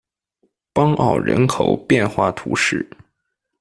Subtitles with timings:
[0.73, 2.89] 邦奥人口变化图示